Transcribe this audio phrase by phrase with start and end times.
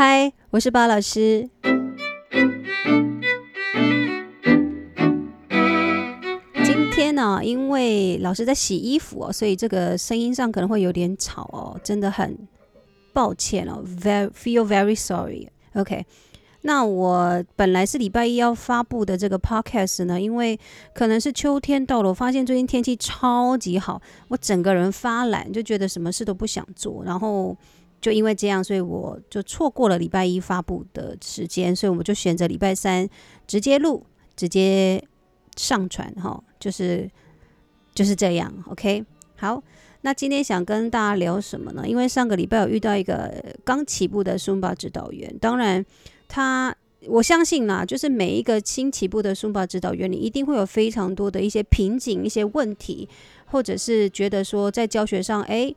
[0.00, 1.50] 嗨，我是巴老师。
[6.62, 12.38] 今天呢，因为老师在洗衣服哦，所以这个声音上可能会有点吵哦，真的很
[13.12, 15.48] 抱歉哦，very feel very sorry。
[15.74, 16.06] OK，
[16.60, 20.56] 那我本来是礼拜一要发布的这个 podcast 呢，因为
[20.94, 27.56] 可能是秋天到了，我发现最近天气超级好，我整个人发懒，就觉得什么事都不想做，然后。
[28.00, 33.08] 就因为这样，所以我就错过了礼拜一发布的时间，所以我们就选择礼拜三
[33.46, 34.06] 直接录，
[34.36, 35.02] 直接
[35.56, 37.10] 上传哈，就是
[37.94, 38.52] 就是这样。
[38.68, 39.04] OK，
[39.36, 39.60] 好，
[40.02, 41.82] 那今天想跟大家聊什么呢？
[41.88, 45.84] 因为上个礼拜有遇到一个刚起步的松巴指导员，当然
[46.28, 46.72] 他
[47.06, 53.08] 我相信啦，就是每一个新起步的 Zumba 指导员，你一定会有非常多的一些瓶颈、一些问题，
[53.46, 55.74] 或者是觉得说在教学上，哎。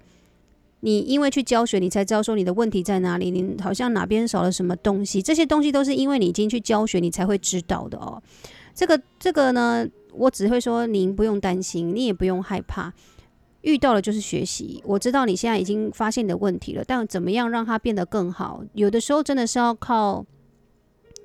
[0.81, 8.21] 你因为去教学，你才知道说你的问题在哪里，你好像哪边少了什么东西，这些东西都是因为你已经去教学，你才会知道的哦。
[8.73, 12.91] 这个这个呢，我只会说您不用担心，你也不用害怕，
[13.61, 14.81] 遇到了就是学习。
[14.85, 20.25] 我知道你现在已经发现你的问题了，但怎么样让它变得更好，有的时候真的是要靠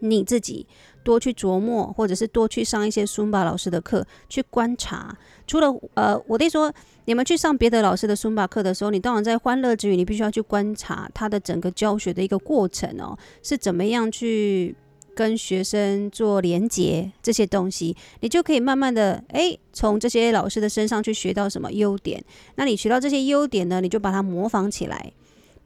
[0.01, 0.67] 你自己。
[1.05, 5.17] 多去琢磨，或者是多去上一些苏巴老师的课，去观察。
[5.47, 14.75] 除了呃，我得说，你们去上别的老师的苏巴课的时候，你当然在欢乐之余，你必须要去观察他的整个教学的一个过程哦，是怎么样去
[15.15, 22.21] 跟学生做连接这些东西，你就可以慢慢的诶，从这些老师的身上去学到什么优点。
[22.57, 25.13] 那你学到这些优点呢，你就把它模仿起来。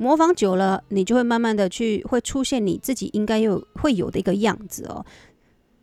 [0.00, 5.04] 模仿久了，你就会慢慢的去会出现你自己应该有会有的一个样子哦。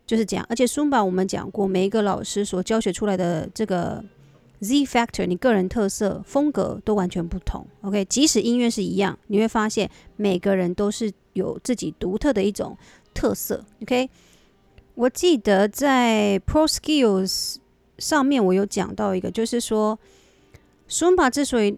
[0.07, 4.03] 就是这样，而且 Zumba 我们讲过，每一个老师所教学出来的这个
[4.61, 7.67] Z Factor，你个人特色风格都完全不同。
[7.81, 12.75] OK，即使音乐是一样，你会发现每个人都是有自己独特的一种
[13.13, 13.63] 特色。
[13.83, 14.09] OK，
[14.95, 17.57] 我记得在 Pro Skills
[17.99, 19.99] 上面我有讲到一个，就是说
[20.89, 21.77] Zumba 之所以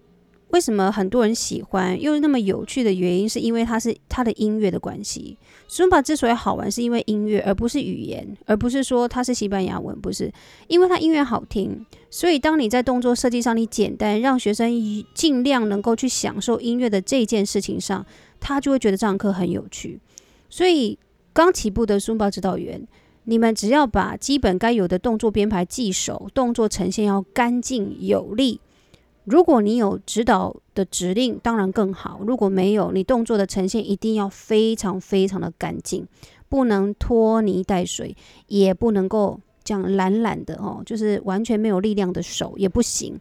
[0.50, 5.38] 为什么很多人喜欢又那么有趣的原因，是因为它是它的音乐的关系。
[5.68, 10.32] Zumba 之所以好玩，是因为音乐，而不是语言，而不是说它是西班牙文，不是，
[10.66, 11.86] 因为它音乐好听。
[12.10, 14.68] 所以当你在动作设计上，你简单让学生
[15.14, 18.04] 尽量能够去享受音乐的这件事情上，
[18.40, 20.00] 他就会觉得这堂课很有趣。
[20.48, 20.98] 所以
[21.32, 22.84] 刚起步的 Zumba 指导员，
[23.22, 28.60] 你们只要把基本该有的动作编排记熟，动作呈现要干净有力。
[29.24, 32.20] 如果你有指导的指令，当然更好。
[32.26, 36.06] 如果没有，你动作的呈现一定要非常非常的干净，
[36.48, 38.16] 不能拖泥带水，
[38.48, 43.18] 也不能够这样懒懒的哦，就是完全没有力量的手也不行。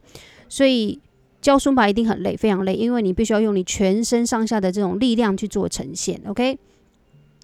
[0.48, 1.00] 所以
[1.42, 6.22] 教 Zumba 一定很累，非常累，因为你必须要用你全身上下的这种力量去做呈现。
[6.26, 6.58] OK。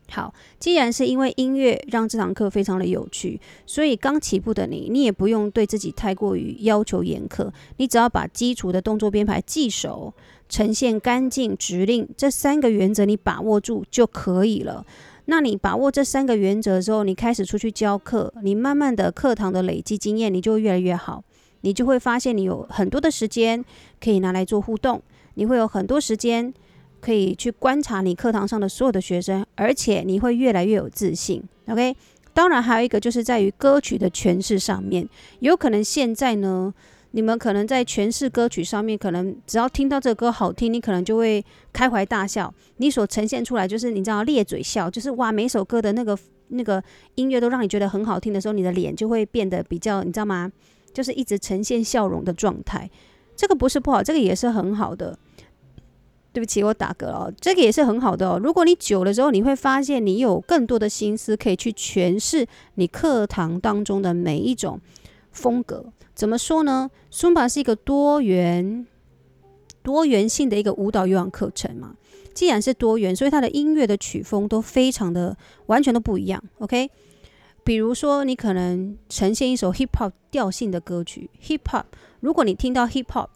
[0.07, 10.13] 好，既然是因为音乐让这堂课非常的有趣，所以刚起步的你，你也不用对自己太过于要求严苛，你只要把基础的动作编排记熟，
[10.47, 14.85] 呈现干净、指令这三个原则你把握住就可以了。
[15.25, 21.23] 那你把握这三个原则之后，你开始出去教课，你慢慢的课堂的累积经验，你就越来越好，
[21.61, 23.65] 你就会发现你有很多的时间
[23.99, 25.01] 可以拿来做互动，
[25.33, 26.53] 你会有很多时间。
[27.05, 31.39] 可以去观察你课堂上的所有的学生，而且你会越来越有自信。
[31.67, 31.95] OK，
[32.33, 35.07] 当然还有一个就是在于歌曲的诠释上面，
[35.41, 36.73] 有可能现在呢，
[37.11, 42.51] 你们可能在诠释歌曲上面，可能只要听到这个歌好听，你可能就会开怀大笑。
[42.77, 46.17] 你所呈现出来就是你知道咧嘴笑，就是哇，每首歌的那个
[46.47, 46.83] 那个
[47.13, 50.51] 音乐都让你觉得很好听的时候，你的脸就会变得比较，你知道吗？
[50.91, 52.89] 就是一直呈现笑容的状态。
[53.35, 55.15] 这个不是不好，这个也是很好的。
[56.35, 57.31] 对不起，我打嗝了。
[57.39, 58.37] 这个也是很好的哦。
[58.43, 64.81] 如果你久了之后，你会发现你有更多的心思可以去诠释你课堂当中的每一种
[65.31, 65.85] 风格。
[66.13, 68.85] 怎么说呢？Zumba 是一个多元、
[69.81, 71.95] 多元性的一个舞蹈有氧课程嘛。
[72.33, 76.43] 既然是多元，所以它的音乐的曲风都非常的完全都不一样。
[76.59, 76.91] OK，
[77.63, 81.85] 比如说你可能呈现一首 Hip Hop 调性的歌曲，Hip Hop。
[82.19, 83.29] 如果你听到 Hip Hop，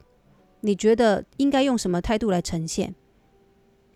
[0.62, 2.94] 你觉得应该用什么态度来呈现？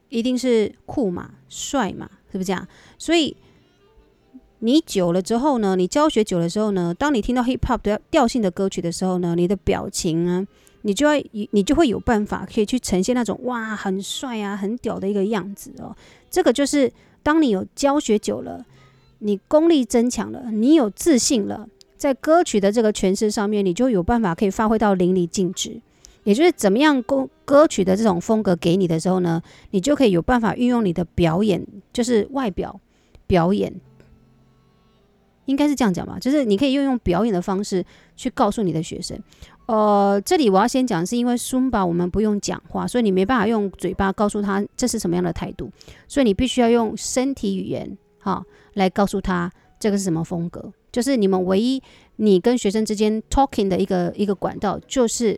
[0.09, 2.67] 一定是酷嘛、帅嘛，是不是这样？
[2.99, 3.35] 所以
[4.59, 10.45] 你久了之后呢，你教学久了之后呢，当你听到 hip hop 的调性的歌曲的时候呢，你的表情啊，
[10.83, 11.21] 你就要
[11.51, 15.95] 你就会有办法可以去呈现那种哇，很帅啊、很屌的一个样子哦。
[16.29, 16.91] 这个就是
[17.23, 18.63] 当你有教学久了，
[19.19, 21.67] 你功力增强了，你有自信了，
[21.97, 25.81] 在歌曲的这个诠释上面，你就有办法可以发挥到淋漓尽致。
[26.23, 29.41] 也就是怎么样歌歌曲的这种风格给你的时候呢，
[29.71, 32.79] 你就可以有办法运用你的表演，就是外表
[33.27, 33.73] 表演，
[35.45, 37.83] 应该是这样讲吧，就是你可以运用表演的方式
[38.15, 39.19] 去告诉你的学生。
[39.65, 45.69] 呃，这里我要先讲，是因为 Zumba 我们不用讲话，所以你没办法用嘴巴告诉他这是什么样的态度，
[46.07, 48.43] 所以你必须要用身体语言哈
[48.73, 50.71] 来告诉他这个是什么风格。
[50.91, 51.81] 就是你们唯一
[52.17, 55.37] 你跟学生之间 talking 的一个一个管道，就是。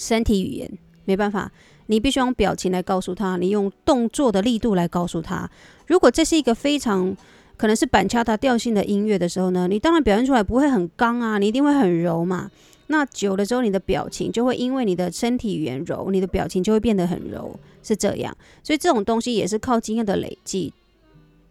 [0.00, 1.52] 身体语言没办法，
[1.86, 5.48] 你必须用表情来告诉他，你用动作的力度来告诉他。
[5.86, 7.14] 如果这是一个非常
[7.58, 12.50] 可能是板恰塔调性的音乐的时候呢，你当然表现出来不会很刚啊，你一定会很柔嘛。
[12.86, 18.34] 那久了之后，你的表情就会因为你的身体语言柔，你的表情就会变得很柔，是这样。
[18.62, 20.72] 所以这种东西也是靠经验的累积。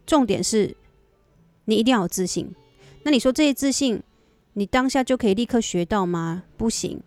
[0.05, 0.75] 重点是
[1.65, 2.49] 你一定要有自信。
[3.03, 4.01] 那你说这些自信，
[4.53, 6.43] 你当下就可以立刻学到吗？
[6.57, 6.99] 不行。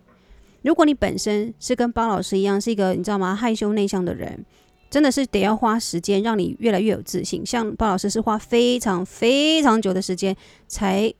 [0.63, 3.35] 如果你本身是跟包老师一样，是一个你知道吗？
[3.35, 4.43] 害羞内向的人，
[4.89, 7.45] 真的是得要花时间让你越来越有自信。
[7.45, 10.35] 像包老师是花非常非常久的时间
[10.67, 11.13] 才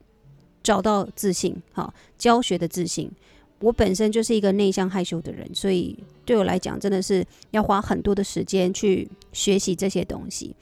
[0.62, 3.10] 找到自信，好，教学的自信。
[3.60, 10.54] 我本身就是一个内向害羞的人，所以对我来讲，真的是要花很多的时间去学习这些东西。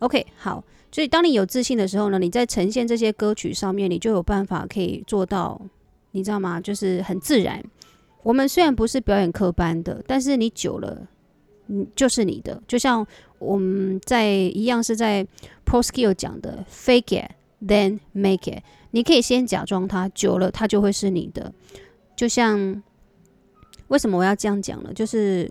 [0.00, 0.62] OK，好，
[0.92, 5.60] 所以当你有自信的时候呢，你在呈现这些歌曲上面，你就有办法可以做到，
[6.12, 6.60] 你知道吗？
[6.60, 7.64] 就是很自然。
[8.26, 11.06] 我们虽然不是表演科班的，但是你久了，
[11.68, 12.60] 嗯，就是你的。
[12.66, 13.06] 就像
[13.38, 15.24] 我们在一样是在
[15.64, 17.30] Pro Skill 讲的，Fake it
[17.64, 18.64] then make it。
[18.90, 21.52] 你可以先假装它，久了它就会是你的。
[22.16, 22.82] 就像
[23.86, 24.92] 为什么我要这样讲呢？
[24.92, 25.48] 就是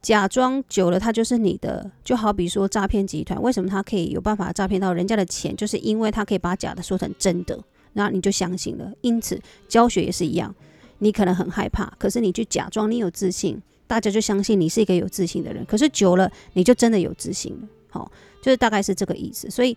[0.00, 1.90] 假装久了它就是你的。
[2.02, 5.54] 就好比说诈骗集团，为什么他可以有办法诈骗到人家的钱？
[5.54, 7.62] 就是因为他可以把假的说成真的，
[7.92, 8.90] 那你就相信了。
[9.02, 9.38] 因此
[9.68, 10.54] 教学也是一样。
[10.98, 15.64] 你可能很害怕，可是你去假装你有自信，大家就相信你是一个有自信的人。
[15.64, 17.68] 可是久了，你就真的有自信了。
[17.90, 18.10] 好，
[18.42, 19.48] 就是大概是这个意思。
[19.48, 19.76] 所以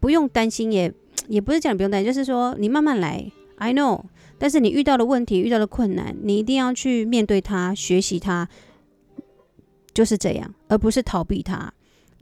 [0.00, 0.92] 不用担心也，
[1.28, 3.30] 也不是讲不用担心，就是说你慢慢来。
[3.56, 4.02] I know，
[4.36, 8.48] 但是你遇到的问题、遇到的困难，你一定要去面对它，学习它，
[9.94, 11.72] 就是这样，而不是逃避它。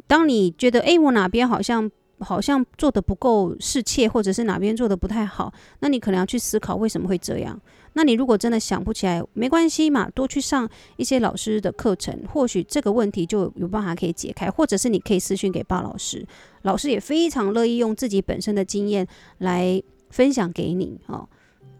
[0.06, 1.90] 当你觉得，诶，我哪边好像
[2.22, 7.60] 好像做的不够适切，或者是哪边做的不太好，那你可能要去思考为什么会这样。
[7.94, 16.26] 那你如果真的想不起来，没关系嘛，多去上一些老师的课程，或许这个问题就有办法可以解开，或者是你可以私讯给鲍老师，
[16.62, 19.06] 老师也非常乐意用自己本身的经验
[19.38, 21.28] 来分享给你哦。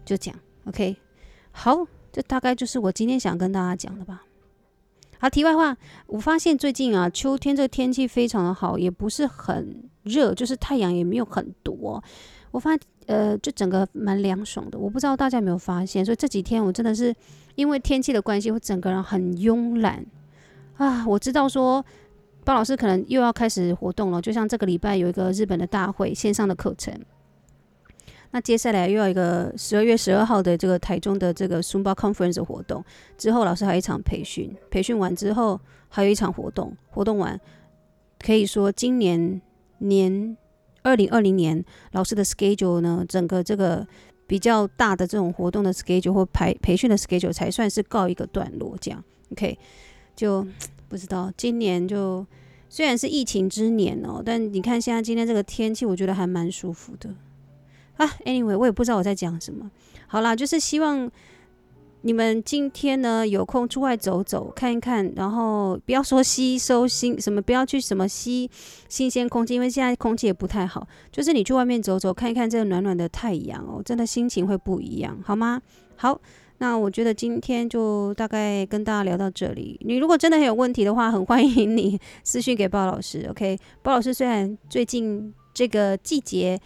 [0.05, 0.97] 就这样，OK，
[1.51, 4.23] 好，这大概就是我今天想跟大家讲的吧。
[5.17, 5.75] 好，题外话，
[6.07, 12.03] 我发现最近啊，秋天这天气非常的好，也不是很热，就是太阳也没有很多。
[12.51, 14.77] 我发现，呃，就整个蛮凉爽的。
[14.77, 17.13] 我不知道大家有没有发现，所以这几天我真的是
[17.55, 20.05] 因为天气的关系，我整个人很慵懒
[20.77, 21.05] 啊。
[21.07, 21.83] 我知道说，
[22.45, 26.93] 包老师可能又要开始活动了，就像这个礼拜有一个日本的大会线上的课程，
[28.31, 32.83] 那接下来又要一个十二月十二号的这个台中的这个 Sumba Conference 活动，
[33.17, 35.59] 之后老师还有一场培训，培训完之后
[35.89, 37.39] 还有一场活动，活动完
[38.19, 39.41] 可以说今年
[39.87, 40.35] 年。
[40.85, 41.63] 二零二零年
[41.93, 43.87] 老师的 schedule 呢，整个这个
[44.27, 49.01] 比较大的这种活动的 schedule 或培培训的 schedule 才算是告一个段落，这样
[49.31, 49.57] OK，
[50.13, 50.45] 就
[50.89, 52.27] 不知道今年就
[52.67, 57.09] 虽然是疫情之年哦，但你看现在今天这个天气，我觉得还蛮舒服的
[57.95, 58.05] 啊。
[58.25, 59.71] Anyway，我也不知道我在讲什么，
[60.07, 61.09] 好啦，就是希望。
[62.05, 68.49] 你们今天呢，有空出外走走看一看，然后不要说吸收新什么，不要去什么吸
[68.89, 70.85] 新鲜空气，因为现在空气也不太好。
[71.13, 75.61] 就是你去外面走走看一看这个暖暖的太阳哦，真的心情会不一样，好吗？
[75.95, 76.19] 好，
[76.57, 79.79] 那我觉得今天就大概跟大家聊到这里。
[79.85, 83.25] 你如果真的很有问题的话，很欢迎你私讯给包老师。
[83.29, 86.59] OK，包老师虽然最近这个季节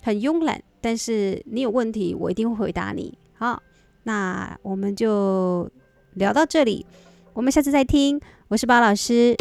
[0.00, 3.12] 很慵懒，但是你有问题，我一定会回答你。
[3.34, 3.62] 好。
[4.04, 5.70] 那我们就
[6.14, 6.84] 聊到这里，
[7.32, 8.20] 我们下次再听。
[8.48, 9.34] 我是包老师。